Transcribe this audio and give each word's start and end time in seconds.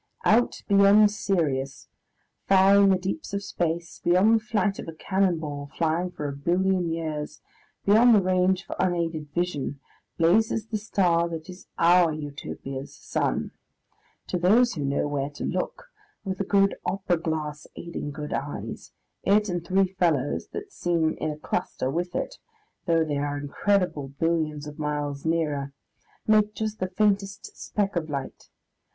Out 0.25 0.63
beyond 0.67 1.11
Sirius, 1.11 1.87
far 2.47 2.81
in 2.81 2.89
the 2.89 2.97
deeps 2.97 3.35
of 3.35 3.43
space, 3.43 4.01
beyond 4.03 4.33
the 4.33 4.43
flight 4.43 4.79
of 4.79 4.87
a 4.87 4.93
cannon 4.95 5.37
ball 5.37 5.69
flying 5.77 6.09
for 6.09 6.27
a 6.27 6.35
billion 6.35 6.89
years, 6.91 7.39
beyond 7.85 8.15
the 8.15 8.21
range 8.23 8.65
of 8.67 8.75
unaided 8.79 9.29
vision, 9.35 9.79
blazes 10.17 10.65
the 10.65 10.79
star 10.79 11.29
that 11.29 11.47
is 11.51 11.67
our 11.77 12.11
Utopia's 12.11 12.95
sun. 12.95 13.51
To 14.25 14.39
those 14.39 14.73
who 14.73 14.83
know 14.83 15.07
where 15.07 15.29
to 15.29 15.43
look, 15.45 15.91
with 16.23 16.39
a 16.39 16.45
good 16.45 16.73
opera 16.83 17.17
glass 17.17 17.67
aiding 17.75 18.09
good 18.09 18.33
eyes, 18.33 18.93
it 19.21 19.49
and 19.49 19.63
three 19.63 19.85
fellows 19.93 20.47
that 20.47 20.71
seem 20.71 21.15
in 21.19 21.29
a 21.29 21.37
cluster 21.37 21.91
with 21.91 22.15
it 22.15 22.39
though 22.87 23.03
they 23.05 23.19
are 23.19 23.37
incredible 23.37 24.07
billions 24.07 24.65
of 24.65 24.79
miles 24.79 25.25
nearer 25.27 25.73
make 26.25 26.55
just 26.55 26.79
the 26.79 26.87
faintest 26.89 27.55
speck 27.55 27.95
of 27.95 28.09
light. 28.09 28.49